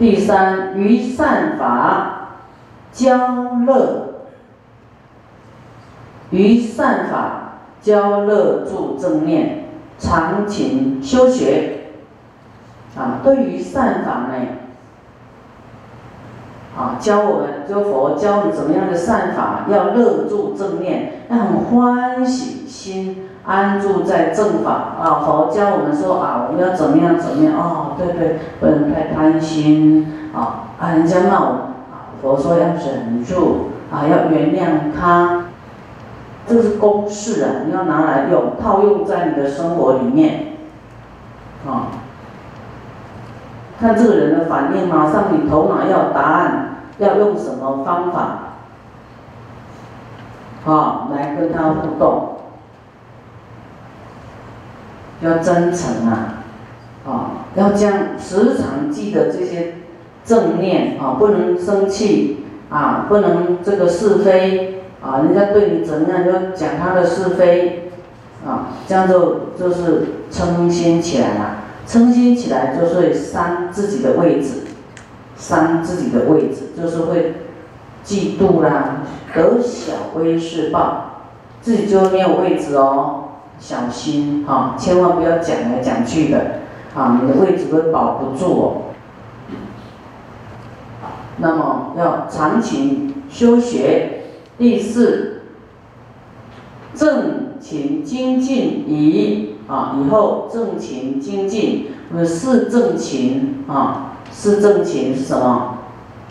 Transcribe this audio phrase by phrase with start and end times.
[0.00, 2.38] 第三，于善法
[2.90, 3.18] 教
[3.66, 4.24] 乐，
[6.30, 9.66] 于善法教乐助正念，
[9.98, 11.80] 常勤修学。
[12.96, 14.46] 啊，对于善法呢，
[16.74, 23.28] 啊，教我们，就佛教你怎么样的善法，要乐住正念，要很欢喜心。
[23.46, 24.70] 安住在正法
[25.02, 25.22] 啊！
[25.24, 27.96] 佛教我们说啊，我们要怎么样怎么样哦？
[27.96, 30.68] 对对，不能太贪心啊！
[30.78, 31.46] 啊，人家骂我
[31.90, 35.46] 啊，佛说要忍住啊，要原谅他，
[36.46, 37.50] 这是公式啊！
[37.66, 40.52] 你要拿来用，套用在你的生活里面
[41.66, 41.88] 啊。
[43.80, 48.20] 看这个人的反应，马上你头脑要答案，要用什么方法
[50.66, 52.36] 啊来跟他互动？
[55.20, 56.44] 要真诚啊，
[57.06, 59.74] 啊，要将时常记得这些
[60.24, 67.90] 正念啊，不能生气啊，不能这个是非啊，人家对你怎样就讲他的是非
[68.46, 74.62] 啊，这样就就是称心起来了，称心起来就是伤自己的位置，
[75.36, 77.34] 伤自己的位置，就是会
[78.04, 79.02] 嫉妒啦，
[79.34, 81.22] 得小威势报，
[81.60, 83.19] 自己就没有位置哦。
[83.60, 86.60] 小心哈，千万不要讲来讲去的，
[86.94, 88.82] 啊，你的位置会保不住哦。
[91.36, 94.22] 那么要常勤修学，
[94.58, 95.42] 第四，
[96.94, 105.78] 正勤精进以啊，以后正勤精进，那么四正勤啊，四正勤是什么？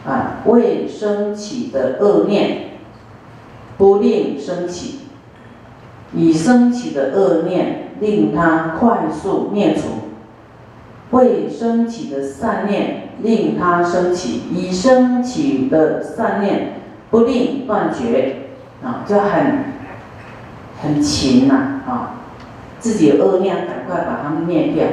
[0.06, 2.72] 啊，未升起的恶念，
[3.78, 4.99] 不令升起。
[6.14, 10.10] 已升起的恶念，令它快速灭除；
[11.12, 18.36] 未升起的善念，令它升起；已升起的善念，不令断绝。
[18.84, 19.66] 啊，就很
[20.82, 22.16] 很勤呐，啊，
[22.80, 24.86] 自己的恶念赶快把它灭掉。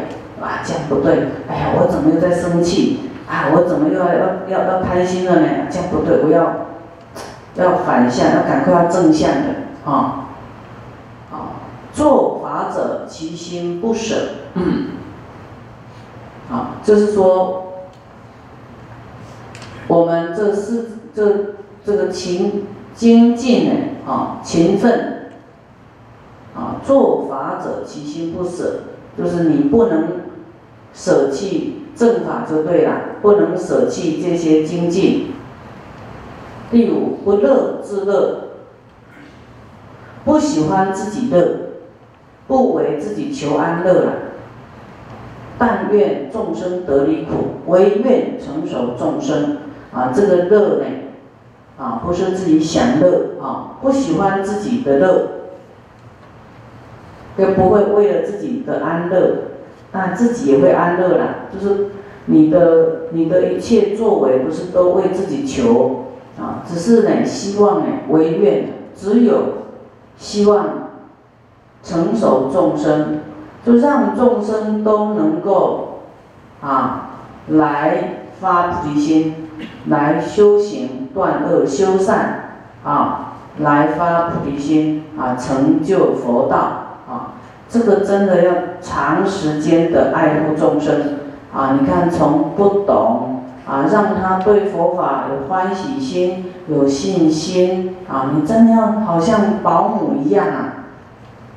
[0.44, 1.28] 啊，这样不对。
[1.48, 3.00] 哎呀，我怎么又在生气？
[3.28, 5.48] 啊，我怎么又要要要要贪心了呢？
[5.70, 6.66] 这样不对，我要
[7.54, 10.25] 要反向，要赶快要正向的，啊。
[11.96, 14.16] 做法者，其心不舍。
[14.52, 14.88] 嗯，
[16.50, 17.72] 啊，就是说，
[19.88, 20.84] 我们这是
[21.14, 23.72] 这这个勤精进呢，
[24.06, 25.30] 啊，勤奋，
[26.54, 28.80] 啊，做法者，其心不舍，
[29.16, 30.20] 就是你不能
[30.92, 35.32] 舍弃正法就对了，不能舍弃这些精进。
[36.70, 38.48] 第五，不乐自乐，
[40.26, 41.62] 不喜欢自己乐。
[42.46, 44.12] 不为自己求安乐了，
[45.58, 47.32] 但愿众生得离苦，
[47.66, 49.58] 唯愿成熟众生
[49.92, 50.12] 啊！
[50.14, 50.84] 这个乐呢，
[51.76, 55.28] 啊，不是自己享乐啊，不喜欢自己的乐，
[57.36, 59.38] 也不会为了自己的安乐，
[59.90, 61.48] 但自己也会安乐了。
[61.52, 61.86] 就是
[62.26, 66.04] 你的你的一切作为，不是都为自己求
[66.38, 66.62] 啊？
[66.64, 69.42] 只是呢，希望呢，唯愿只有
[70.16, 70.86] 希望。
[71.86, 73.20] 成熟众生，
[73.64, 76.00] 就让众生都能够
[76.60, 77.10] 啊
[77.46, 79.48] 来发菩提心，
[79.86, 86.58] 来修行断恶修善啊，来发菩提心啊，成就佛道
[87.08, 87.38] 啊。
[87.68, 91.18] 这个真的要长时间的爱护众生
[91.54, 91.78] 啊。
[91.80, 100.72] 你看，从不懂啊，让他对佛法有欢喜心、有信心啊，你真的要好像保姆一样啊。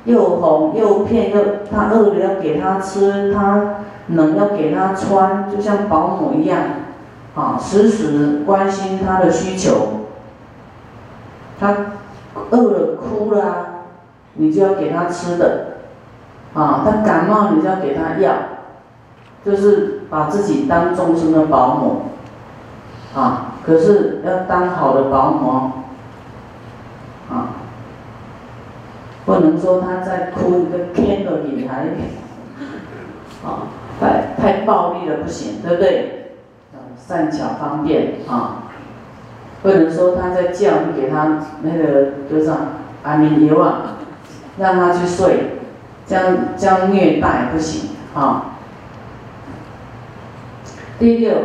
[0.04, 6.58] 又哄又骗又，他饿了要给他吃，他冷要给他穿，就像保姆一样，
[7.34, 10.06] 啊，时时关心他的需求。
[11.60, 11.76] 他
[12.50, 13.66] 饿了哭了，
[14.34, 15.76] 你就要给他吃的，
[16.54, 18.32] 啊，他感冒你就要给他药，
[19.44, 22.02] 就是把自己当众生的保姆，
[23.14, 25.70] 啊，可是要当好的保姆，
[27.30, 27.59] 啊。
[29.30, 31.86] 不能说他在哭，一个天的女孩，
[33.44, 33.68] 啊，
[34.00, 36.32] 太太暴力了不行，对不对？
[36.96, 38.64] 善巧方便啊，
[39.62, 42.56] 不能说他在叫你给他那个多少
[43.04, 43.98] 安眠药啊，
[44.58, 45.60] 让他去睡，
[46.08, 48.56] 这样这样虐待不行啊。
[50.98, 51.36] 第六，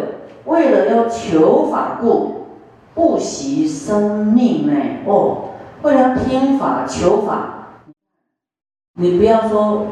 [0.45, 2.47] 为了要求法故，
[2.95, 4.73] 不惜生命呢？
[5.05, 5.49] 哦，
[5.83, 7.51] 为了听法求法。
[8.97, 9.87] 你不要说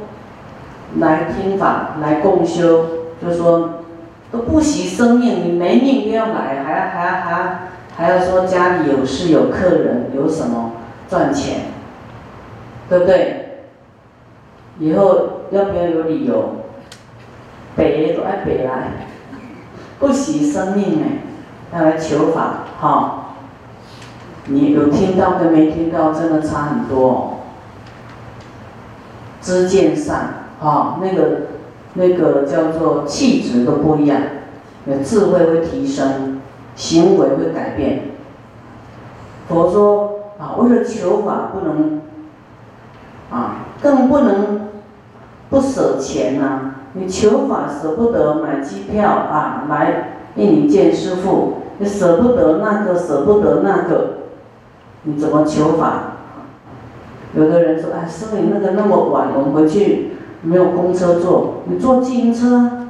[1.00, 2.86] 来听法来共修，
[3.22, 3.82] 就说
[4.32, 7.60] 都不惜生命，你没命都要来，还还还
[7.98, 10.72] 还要说家里有事有客人有什么
[11.10, 11.66] 赚钱，
[12.88, 13.66] 对不对？
[14.80, 16.56] 以后要不要有理由？
[17.76, 19.08] 北都爱北来，
[20.00, 23.20] 不惜生命哎，要来求法哈。
[24.46, 27.33] 你有听到跟没听到，真的差很多哦。
[29.44, 30.16] 知见上
[30.62, 31.42] 啊，那个
[31.96, 34.20] 那个叫做气质都不一样，
[34.86, 36.40] 那智慧会提升，
[36.76, 38.12] 行为会改变。
[39.50, 42.02] 佛说啊，为了求法不能
[43.30, 44.70] 啊，更不能
[45.50, 46.76] 不舍钱呐。
[46.94, 54.20] 你求法舍不得买机票啊，来印尼见师傅，你舍不得那个，舍不得那个。
[55.04, 56.13] 你怎么求法？
[57.36, 62.90] 有的人说：“哎，师傅，你那个那么晚，我们回去没有公车坐，你坐自行车。”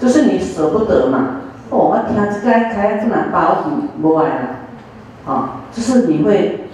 [0.00, 1.42] 就是你舍不得嘛。
[1.70, 6.66] 哦，我听这该开这么包你不爱了，啊，就是你会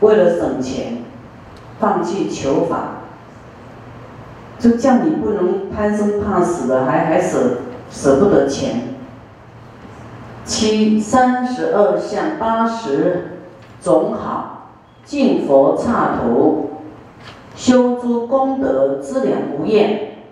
[0.00, 0.98] 为了省钱，
[1.78, 3.00] 放弃求法，
[4.58, 7.58] 就叫你不能贪生怕死的，还还舍
[7.90, 8.94] 舍不得钱。
[10.44, 13.33] 七三十二相八十
[13.84, 14.70] 总好，
[15.04, 16.70] 敬佛刹土，
[17.54, 20.22] 修诸功德资粮无厌，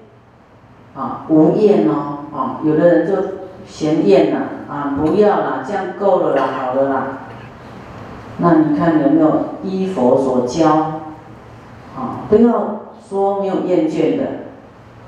[0.97, 3.15] 啊无厌哦，啊有的人就
[3.67, 4.41] 嫌厌了，
[4.71, 7.07] 啊不要了，这样够了啦，好了啦。
[8.39, 11.03] 那你看有没有依佛所教，
[11.95, 14.25] 啊都要说没有厌倦的，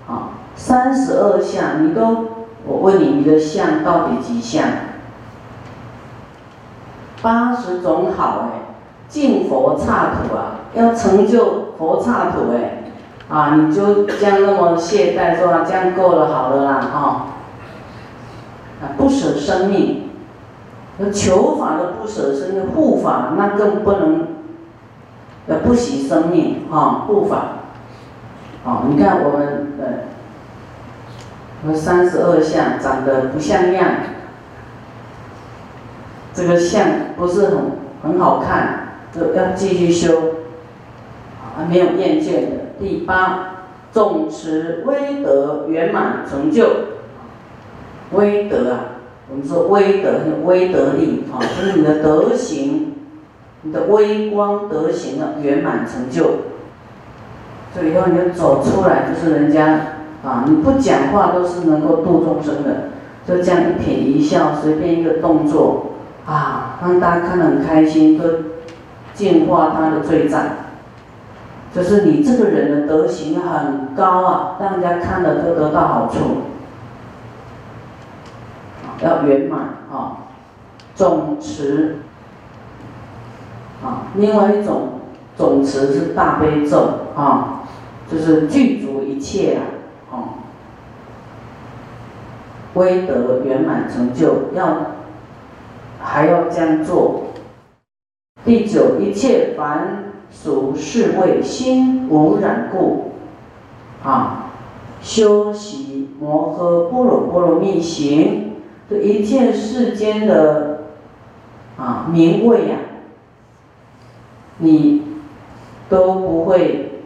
[0.06, 2.26] 啊三十二相你都，
[2.66, 4.68] 我问你，你的相到底几相？
[7.24, 8.76] 八十种好哎，
[9.08, 12.82] 净佛刹土啊，要成就佛刹土哎，
[13.30, 17.26] 啊，你就这样那么懈怠说啊，这样够了，好了啦，哈，
[18.82, 20.10] 啊，不舍生命，
[21.14, 24.26] 求法的不舍生命，护法那更不能，
[25.46, 27.36] 要不惜生命啊，护法，
[28.66, 29.86] 啊，你看我们呃，
[31.62, 33.86] 我们三十二相长得不像样。
[36.34, 36.84] 这个相
[37.16, 37.58] 不是很
[38.02, 40.18] 很好看，这要继续修，
[41.38, 42.74] 啊，没有厌倦的。
[42.80, 46.66] 第八，总持威德圆满成就，
[48.10, 48.80] 威德啊，
[49.30, 50.10] 我们说威德，
[50.44, 52.94] 威德力啊，就是你的德行，
[53.62, 56.24] 你的微光德行的圆满成就。
[57.72, 59.66] 这以后你就走出来，就是人家
[60.24, 62.88] 啊，你不讲话都是能够度众生的，
[63.24, 65.92] 就这样一颦一笑，随便一个动作。
[66.26, 68.24] 啊，让大家看得很开心，都
[69.12, 70.42] 净化他的罪障。
[71.74, 76.18] 就是你这个人的德行很高啊，让人家看了都得到好处。
[79.02, 79.60] 要圆满
[79.92, 80.24] 啊，
[80.94, 81.98] 总持
[83.84, 85.00] 啊，另外一种
[85.36, 87.64] 总持是大悲咒啊，
[88.10, 89.62] 就是具足一切啊，
[90.10, 90.18] 哦，
[92.74, 94.76] 威德圆满成就要。
[96.06, 97.22] 还要这样做。
[98.44, 103.12] 第九，一切凡俗是为心无染故，
[104.04, 104.50] 啊，
[105.00, 108.52] 修习摩诃般若波罗蜜行，
[108.88, 110.80] 这一切世间的
[111.78, 112.76] 啊名位呀，
[114.58, 115.02] 你
[115.88, 117.00] 都不会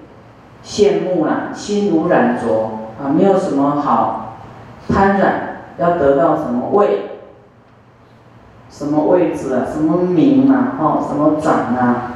[0.65, 4.39] 羡慕了，心无染着啊，没有什么好
[4.89, 7.08] 贪染，要得到什么位。
[8.79, 9.67] 什么位置啊？
[9.69, 10.79] 什么名啊？
[10.79, 12.15] 哦，什么长啊？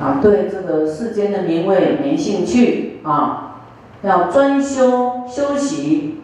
[0.00, 3.62] 啊，对这个世间的名位没兴趣啊，
[4.02, 6.20] 要专修修习、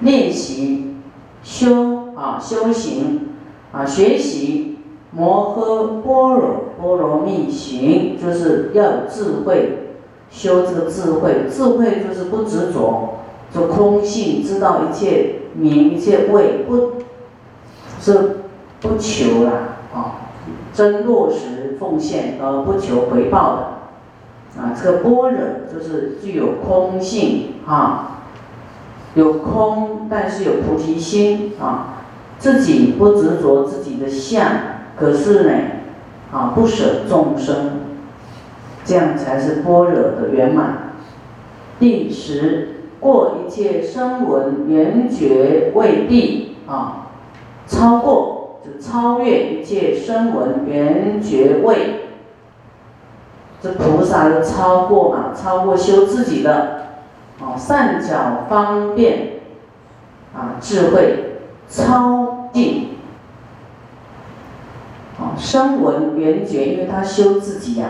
[0.00, 0.96] 练习、
[1.44, 3.28] 修啊修行
[3.70, 4.78] 啊学习
[5.12, 9.90] 摩诃般若波罗蜜行，就是要有智慧，
[10.28, 13.20] 修这个智慧，智慧就是不执着，
[13.54, 16.94] 就空性，知道一切名一切位不。
[18.08, 18.36] 是
[18.80, 19.50] 不求了
[19.94, 20.32] 啊，
[20.72, 24.72] 真落实奉献而不求回报的啊。
[24.74, 28.22] 这个般若就是具有空性啊，
[29.14, 32.04] 有空，但是有菩提心啊，
[32.38, 34.42] 自己不执着自己的相，
[34.96, 35.52] 可是呢
[36.32, 37.80] 啊，不舍众生，
[38.86, 40.94] 这样才是般若的圆满。
[41.78, 42.68] 第十，
[43.00, 47.04] 过一切声闻缘觉未地啊。
[47.68, 52.00] 超过就超越一切声闻缘觉位，
[53.62, 56.88] 这菩萨就超过嘛，超过修自己的
[57.40, 59.40] 哦，善巧方便，
[60.34, 62.96] 啊，智慧超净，
[65.20, 67.88] 哦，声闻缘觉，因为他修自己呀，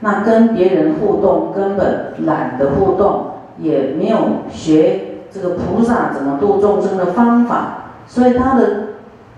[0.00, 4.18] 那跟别人互动根本懒得互动，也没有
[4.50, 5.00] 学
[5.30, 8.83] 这个菩萨怎么度众生的方法，所以他的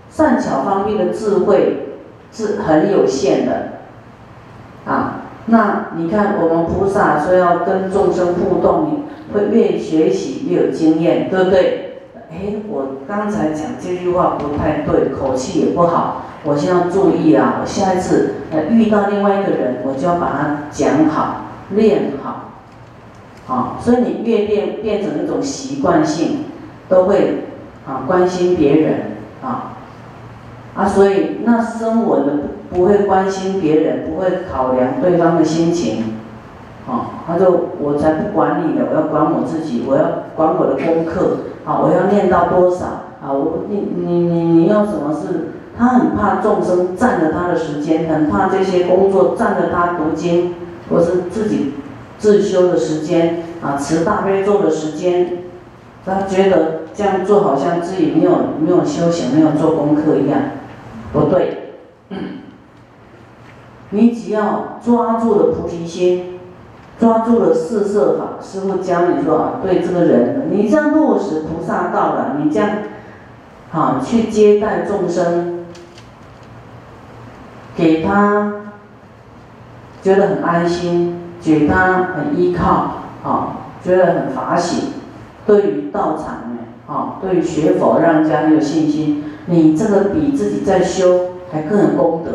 [0.09, 1.97] 善巧方便的智慧
[2.31, 3.67] 是很有限的，
[4.85, 5.21] 啊。
[5.49, 12.01] 那你看，我们菩萨说要跟众生互动，会越学习越有经验，对不对？
[12.29, 17.59] 哎，我刚才讲这句话不太对，口气也不好，我先要注意啊！
[17.61, 22.51] 我下一次呃遇到另外一个人，我就要把他讲好、练好，
[23.45, 26.39] 好，所以你越练变成一种习惯性，
[26.89, 27.45] 都会
[27.87, 28.95] 啊关心别人
[29.41, 29.76] 啊
[30.77, 32.33] 啊，所以那生我的。
[32.69, 36.15] 不会关心别人，不会考量对方的心情，
[36.85, 40.03] 啊，他就我才不管你的，我要管我自己，我要
[40.35, 42.85] 管我的功课，啊，我要念到多少，
[43.23, 45.53] 啊，我你你你你要什么事？
[45.77, 50.55] 他很怕众生占了他的时间，很怕这些工作占了他读经
[50.91, 51.75] 或是自己
[52.19, 55.43] 自修的时间，啊，持大悲咒的时间，
[56.05, 60.41] 他觉得这样做好像自己没有没有修行，没有做功课一样，
[61.13, 61.63] 不对。
[63.89, 66.39] 你只要抓住了菩提心，
[66.99, 72.69] 抓住了四摄法，师傅教你说啊，对这个人，你这样落实菩萨道了，你这样，
[73.71, 75.65] 啊，去接待众生，
[77.77, 78.55] 给他
[80.01, 84.89] 觉得很安心，给他很依靠，啊，觉得很法喜，
[85.45, 92.31] 对于道场呢，啊，对于学佛让人家很有信心，你这个比自己在修还更有功德。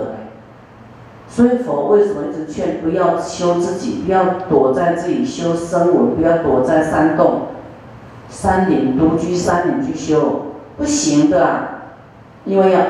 [1.28, 7.42] 所以佛为什么一直劝不要修自己，不要躲在自己修声闻，不要躲在山洞、
[8.28, 10.42] 山林独居山林去修，
[10.76, 11.69] 不行的啊！
[12.45, 12.81] 因为要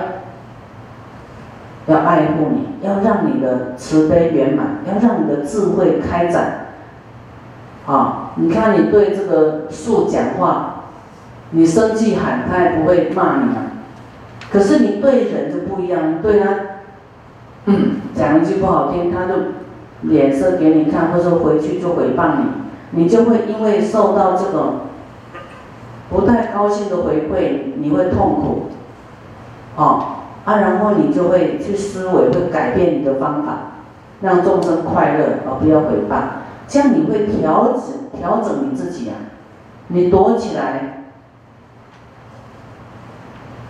[1.86, 6.66] 要爱护你，要让你的慈悲圆满，要让你的智慧开展。
[7.86, 10.84] 啊，你看你对这个树讲话，
[11.50, 13.71] 你生气喊他也不会骂你啊，
[14.52, 16.48] 可是你对人就不一样，对他。
[17.64, 19.34] 嗯，讲一句不好听，他就
[20.02, 24.80] 脸色给你看，或者回去就诽谤你，你就会因为受到这种
[26.10, 28.62] 不太高兴的回馈，你会痛苦，
[29.76, 30.06] 哦，
[30.44, 33.58] 啊，然后你就会去思维，会改变你的方法，
[34.22, 36.20] 让众生快乐，而不要诽谤，
[36.66, 39.14] 这样你会调整调整你自己啊，
[39.86, 40.91] 你躲起来，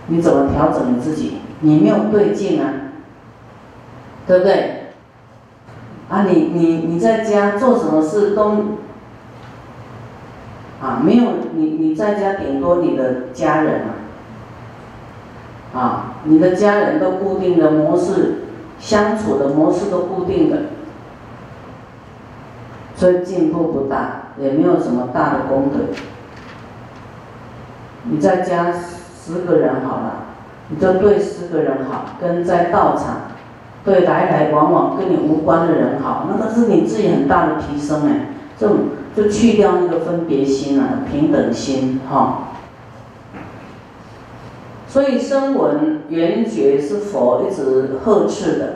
[0.07, 1.39] 你怎么调整你自己？
[1.61, 2.69] 你没有对劲啊。
[4.25, 4.93] 对不对？
[6.09, 8.51] 啊，你你你在家做什么事都，
[10.81, 13.81] 啊，没有你你在家顶多你的家人
[15.73, 18.43] 啊，啊，你的家人都固定的模式，
[18.79, 20.57] 相处的模式都固定的，
[22.95, 25.79] 所以进步不大，也没有什么大的功德。
[28.03, 28.73] 你在家
[29.25, 30.25] 十个人好了，
[30.69, 33.21] 你就对十个人好，跟在道场。
[33.85, 38.69] 对来来往往跟你无关的人好，那个是你自己很大的提升哎，就
[39.13, 42.47] 就去掉那个分别心了，平等心哈。
[44.87, 48.73] 所以声闻缘觉是佛一直呵斥的，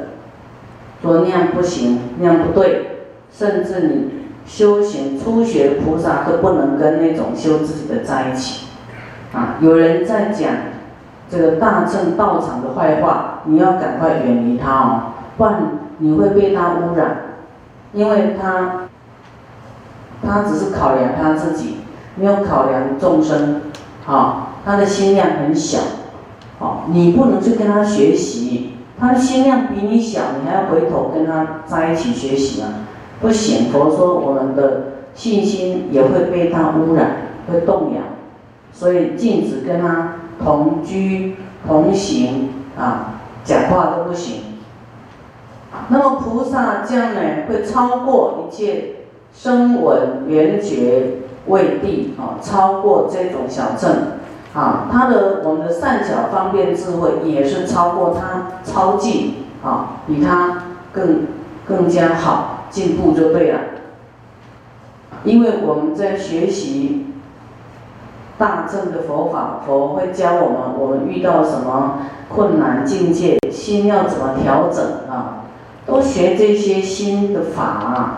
[1.02, 2.98] 说那样不行，那样不对，
[3.32, 4.10] 甚至你
[4.46, 8.67] 修行初学菩萨都不能跟那种修自己的在一起，
[9.34, 10.50] 啊，有人在讲。
[11.30, 15.02] 这个大乘道场的坏话，你要赶快远离他哦，
[15.36, 15.56] 不然
[15.98, 17.18] 你会被他污染，
[17.92, 18.88] 因为他，
[20.26, 21.80] 他只是考量他自己，
[22.16, 23.64] 没有考量众生，
[24.06, 25.80] 啊，他的心量很小，
[26.60, 32.70] 哦，你不能去跟他学习，他的心量比你小，你还要回头跟他在一起学习啊，
[33.20, 37.18] 不行，佛说我们的信心也会被他污染，
[37.52, 38.02] 会动摇，
[38.78, 40.14] 所以禁止跟他。
[40.40, 44.60] 同居同行啊，讲话都不行。
[45.88, 47.20] 那么菩萨将呢，
[47.50, 48.98] 会超过一切
[49.34, 54.20] 声闻缘觉位地啊，超过这种小乘
[54.54, 61.26] 啊，他的我们的善巧方便智慧也是超过他超进啊，比他更
[61.68, 63.60] 更加好进步就对了。
[65.24, 67.06] 因为我们在学习。
[68.38, 75.44] 大乘的佛法，佛会教我们，我们遇到什么困难境界，心要怎么调整啊？
[75.86, 78.18] 都学这些心的法，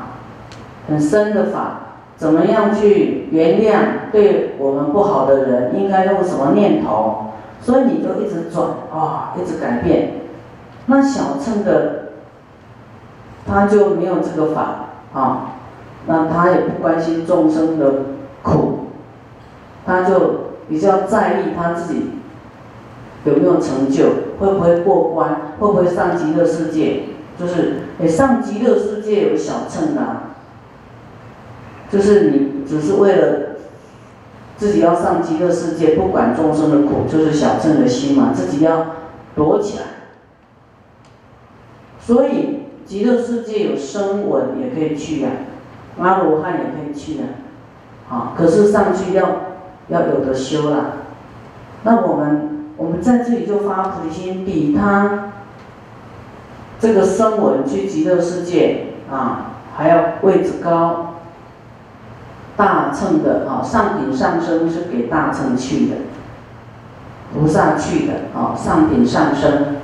[0.88, 1.80] 很深的法，
[2.18, 5.80] 怎么样去原谅对我们不好的人？
[5.80, 7.26] 应该用什么念头？
[7.62, 10.14] 所以你就一直转啊，一直改变。
[10.88, 12.10] 那小乘的
[13.48, 15.52] 他就没有这个法啊，
[16.08, 17.94] 那他也不关心众生的
[18.42, 18.89] 苦，
[19.90, 22.12] 他就比较在意他自己
[23.26, 24.04] 有没有成就，
[24.40, 27.06] 会不会过关，会不会上极乐世界？
[27.40, 30.02] 就是，哎，上极乐世界有小乘的。
[31.92, 33.56] 就是你只是为了
[34.58, 38.86] 自己要上极乐世界，不管众生的苦，就是小乘的心嘛，自己要
[39.36, 39.86] 躲起来。
[42.00, 45.30] 所以极乐世界有声闻也可以去呀，
[45.98, 47.24] 阿罗汉也可以去呀，
[48.08, 49.49] 啊，可是上去要
[49.90, 50.86] 要有的修啦。
[51.84, 55.32] 那我们我们在这里就发菩提心，比他
[56.80, 61.06] 这个声闻去极乐世界啊还要位置高。
[62.58, 65.96] 大乘的啊，上品上升是给大乘去的，
[67.34, 69.78] 菩萨去的啊，上品上升，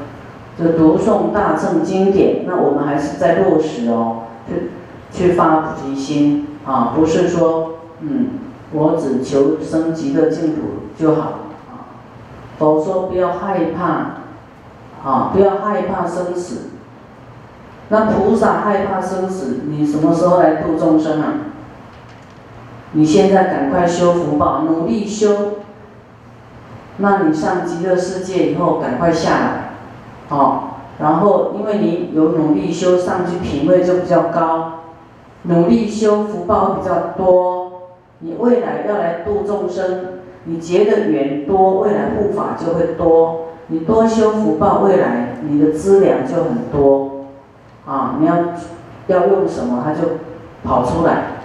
[0.59, 2.43] 就读诵大乘经典。
[2.45, 4.71] 那我们还是在落实哦，去
[5.09, 8.27] 去发菩提心啊，不是说嗯，
[8.71, 10.61] 我只求升级的净土
[10.97, 11.21] 就好
[11.69, 11.93] 啊。
[12.57, 16.69] 否说不要害怕啊，不要害怕生死。
[17.89, 21.33] 那菩萨害怕生死，你什么时候来度众生啊？
[22.93, 25.57] 你现在赶快修福报，努力修。
[26.97, 29.69] 那你上极乐世界以后，赶快下来，
[30.29, 30.61] 哦。
[30.97, 34.79] 然后，因为你有努力修，上去品位就比较高，
[35.43, 37.64] 努力修福报比较多。
[38.19, 43.41] 你未来要来度众生，你结的缘多，未来护法就会多。
[43.67, 47.25] 你多修福报，未来你的资粮就很多，
[47.85, 48.53] 啊，你要
[49.07, 50.17] 要用什么，它就
[50.63, 51.41] 跑出来。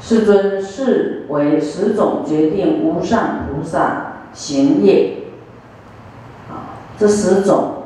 [0.00, 5.16] 世尊是为十种决定无上菩萨行业，
[6.48, 7.82] 啊，这十种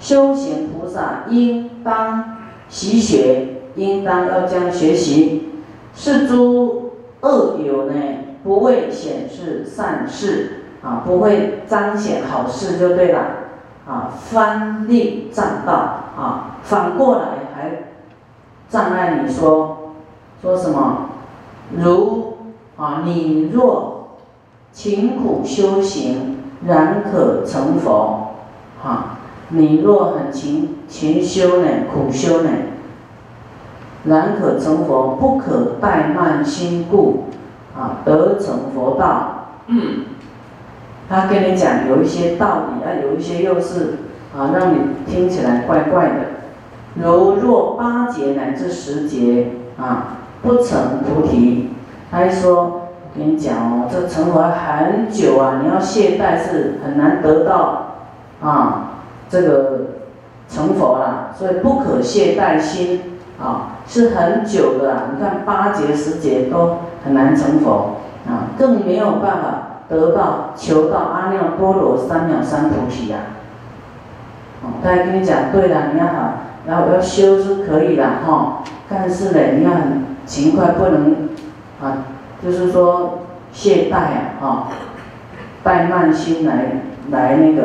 [0.00, 5.49] 修行菩萨应当习学，应当要将学习。
[5.94, 7.94] 是诸恶友呢，
[8.42, 13.20] 不会显示善事，啊，不会彰显好事就对了，
[13.86, 15.72] 啊，翻利障道，
[16.16, 17.22] 啊，反过来
[17.54, 17.70] 还
[18.68, 19.76] 障碍你说。
[20.42, 21.10] 说什么？
[21.76, 22.38] 如
[22.78, 24.16] 啊，你若
[24.72, 28.28] 勤苦修行，然可成佛。
[28.82, 29.18] 哈，
[29.50, 32.48] 你若很勤勤修呢，苦修呢，
[34.04, 37.24] 然可成佛，不可怠慢心故，
[37.76, 39.46] 啊，得成佛道。
[39.66, 40.04] 嗯，
[41.08, 43.98] 他跟你讲有一些道理，啊，有一些又是
[44.36, 46.20] 啊，让你听起来怪怪的。
[46.94, 50.16] 如若八节乃至十节啊。
[50.42, 51.68] 不成菩提，
[52.10, 52.80] 他还说，我
[53.14, 57.96] 跟你讲哦，这成佛很久啊，你要懈怠是很难得到
[58.42, 58.92] 啊，
[59.28, 59.80] 这个
[60.48, 65.02] 成佛啦，所以不可懈怠心啊，是很久的啊。
[65.12, 67.96] 你看八节十节都很难成佛
[68.28, 73.18] 啊，更没有办法得到求到阿耨多罗三藐三菩提呀。
[74.62, 76.32] 哦，他还跟你讲，对了，你要好，
[76.66, 80.10] 然后要修是可以的哈，但是呢，你要很。
[80.26, 81.30] 勤快不能
[81.82, 82.04] 啊，
[82.40, 83.20] 就是说
[83.52, 84.68] 懈怠啊，哈，
[85.64, 87.62] 怠慢心来来那个，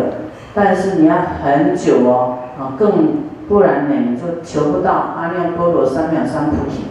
[0.55, 6.85] 但是你要很久哦，啊，更不然呢，你就求不到阿耨多罗三藐三菩提。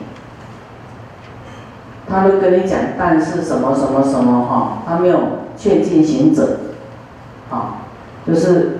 [2.09, 5.21] 他都跟你讲，但是什么什么什么哈，他没有
[5.57, 6.59] 劝进行者，
[7.51, 7.87] 啊，
[8.27, 8.79] 就是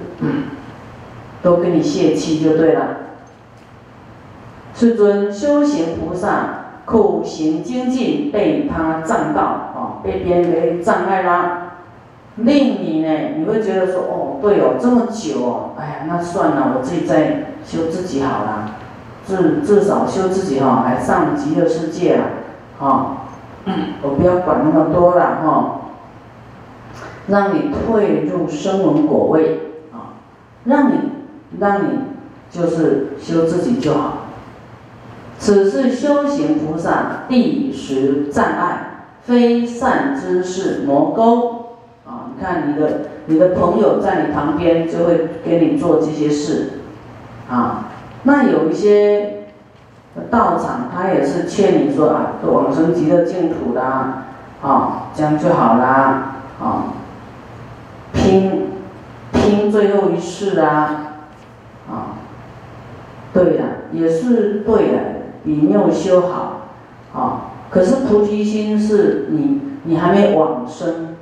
[1.43, 2.83] 都跟你泄气就对了。
[4.75, 6.61] 世尊修行菩萨。
[6.87, 11.79] 苦行精进被他障到啊，被别人给障碍啦，
[12.37, 13.09] 令你呢，
[13.39, 18.77] 你会觉得说，哦，对哦，这么久哦，哎呀，那算了，我自己在修自己好了，
[19.27, 22.25] 至至少修自己哈，还上极乐世界了，
[22.79, 23.27] 哈，
[24.03, 25.81] 我不要管那么多了哈，
[27.29, 29.61] 让你退入声闻果位
[29.93, 30.21] 啊，
[30.65, 30.99] 让你
[31.59, 31.99] 让你
[32.51, 34.19] 就是修自己就好。
[35.37, 42.31] 此是修行菩萨第十障碍，非善知识魔沟啊！
[42.35, 46.71] 你看你的你的朋友在你旁边，就会给你做这些事。
[47.51, 47.91] 啊。
[48.25, 49.45] 那有一些
[50.31, 54.25] 道场，他也是劝你说啊，往生极乐净土啦，
[54.63, 56.85] 啊，这样就好啦，啊，
[58.13, 58.69] 拼
[59.33, 61.17] 拼最后一世啦，
[61.91, 62.17] 啊，
[63.33, 64.99] 对的，也是对的。
[65.47, 66.69] 你没有修好，
[67.13, 71.17] 啊，可是菩提心是你你还没往生，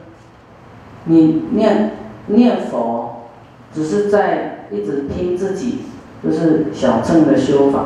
[1.06, 3.22] 你念念佛，
[3.74, 5.80] 只是在一直拼自己，
[6.22, 7.78] 就是小乘的修法，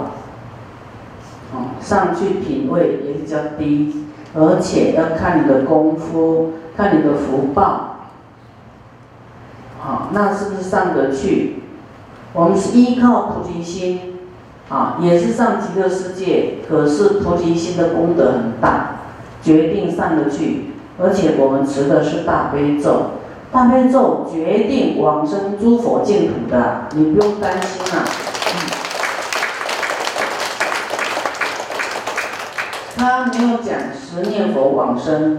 [1.55, 8.09] 啊，上去品位也比较低，而且要看你的功夫，看你的福报，
[9.81, 11.62] 好，那是不是上得去？
[12.33, 14.18] 我们是依靠菩提心，
[14.68, 18.96] 啊，也是上极乐世界，可是菩提心的功德很大，
[19.42, 20.66] 决定上得去。
[20.99, 23.12] 而且我们持的是大悲咒，
[23.53, 28.05] 大悲咒决定往生诸佛净土的，你不用担心啊。
[33.07, 35.35] 他没有讲十念佛往生，《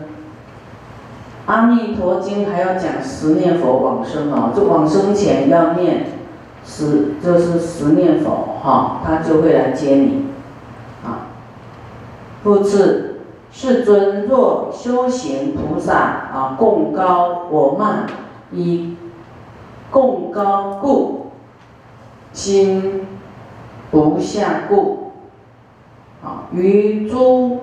[1.48, 6.06] 阿弥陀经》还要讲十念佛往生哦，就往生前要念。
[6.66, 10.28] 十就是十念佛哈，他就会来接你，
[11.04, 11.28] 啊。
[12.42, 13.20] 复次，
[13.52, 18.06] 世尊若修行菩萨啊，共高我慢，
[18.52, 18.96] 以
[19.92, 21.32] 共高故，
[22.32, 23.06] 心
[23.92, 25.07] 不下故，
[26.28, 27.62] 啊，于诸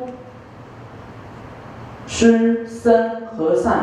[2.07, 3.74] 师僧和尚，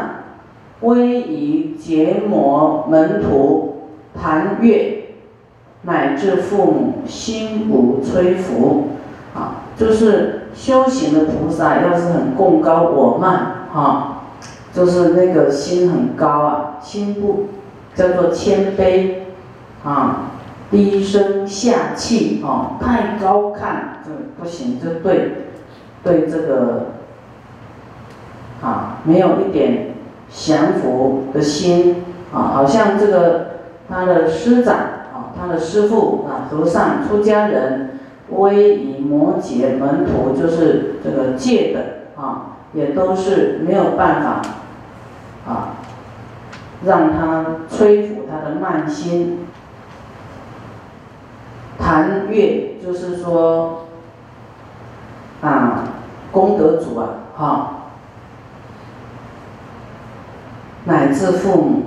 [0.81, 3.89] 威仪结摩门徒，
[4.19, 4.97] 盘月。
[5.83, 8.89] 乃至父母心无摧伏，
[9.33, 14.25] 啊，就是修行的菩萨，要是很共高我慢，哈，
[14.71, 17.47] 就是那个心很高啊，心不
[17.95, 19.21] 叫做谦卑，
[19.83, 20.30] 啊，
[20.71, 25.33] 低声下气，哦，太高看就不行，就对，
[26.03, 26.85] 对这个，
[28.61, 29.93] 啊，没有一点
[30.29, 31.97] 降服的心，
[32.33, 33.47] 啊，好像这个
[33.87, 35.35] 他的师长啊。
[35.39, 37.97] 他的师父啊，和尚、出家人、
[38.29, 44.41] 威仪、摩羯门徒，就是这个戒的啊，也都是没有办法
[45.47, 45.77] 啊，
[46.85, 49.47] 让他摧伏他的慢心。
[51.81, 53.87] 谭月就是说
[55.41, 55.83] 啊，
[56.31, 57.71] 功德主啊，哈，
[60.85, 61.83] 乃至父母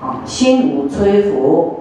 [0.00, 1.72] 啊，心无摧伏。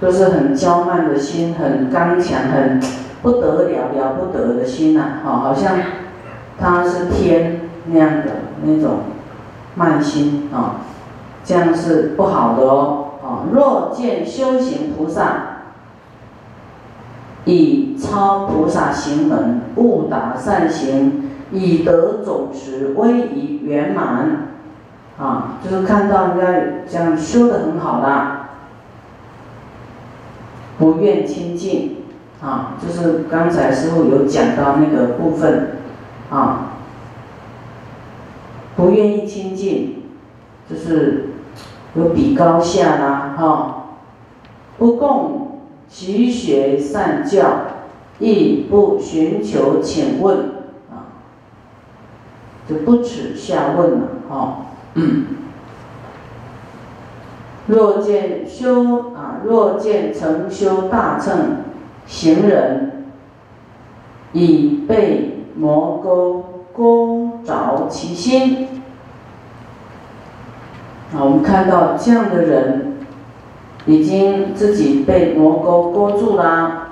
[0.00, 2.80] 都是很娇慢的心，很刚强，很
[3.20, 5.76] 不得了了不得的心呐，好，好像
[6.56, 8.26] 他是天那样的
[8.62, 9.00] 那种
[9.74, 10.76] 慢心啊，
[11.44, 15.47] 这样是不好的哦，啊，若见修行菩萨
[17.48, 24.48] 以超菩萨行门，悟达善行，以得总持，威仪圆满，
[25.18, 26.46] 啊，就是看到人家
[26.86, 28.36] 这样修的很好的。
[30.78, 31.96] 不愿亲近，
[32.42, 35.78] 啊，就是刚才师傅有讲到那个部分，
[36.30, 36.72] 啊，
[38.76, 40.02] 不愿意亲近，
[40.68, 41.30] 就是
[41.94, 43.84] 有比高下啦，哈，
[44.76, 45.47] 不共
[45.88, 47.46] 其学善教，
[48.18, 50.38] 亦不寻求请问，
[50.90, 51.16] 啊，
[52.68, 55.26] 就不耻下问了，哈，嗯。
[57.68, 61.64] 若见修啊，若见成修大乘
[62.06, 63.06] 行人，
[64.32, 68.68] 已被魔钩勾着其心。
[71.12, 72.87] 啊，我们看到这样的人，
[73.88, 76.90] 已经自己被魔钩勾住啦。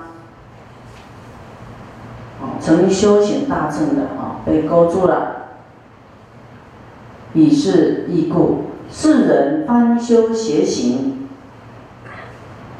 [2.41, 5.35] 啊，成修行大乘的啊，被勾住了，
[7.33, 8.63] 以是异故。
[8.91, 11.27] 世人翻修邪行，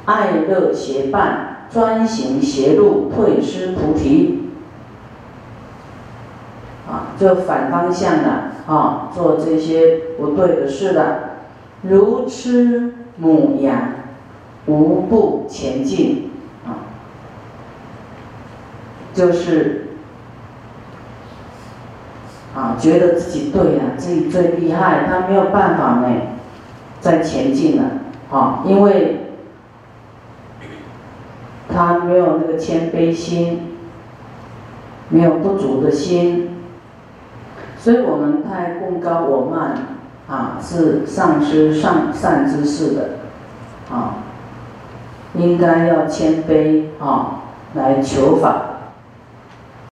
[0.05, 4.49] 爱乐邪伴，专行邪路，退失菩提。
[6.89, 8.29] 啊，就反方向的
[8.65, 11.19] 啊，做这些不对的事的，
[11.81, 13.89] 如吃母羊，
[14.67, 16.31] 无不前进。
[16.65, 16.85] 啊，
[19.13, 19.83] 就是。
[22.55, 26.07] 啊，觉得自己对呀，自己最厉害，他没有办法呢，
[26.99, 27.83] 再前进了，
[28.31, 29.27] 啊，因为
[31.71, 33.77] 他没有那个谦卑心，
[35.09, 36.49] 没有不足的心，
[37.77, 39.89] 所以我们太功高我慢，
[40.27, 43.09] 啊，是丧失上善之事的，
[43.91, 44.15] 啊，
[45.37, 47.41] 应该要谦卑啊，
[47.73, 48.66] 来求法。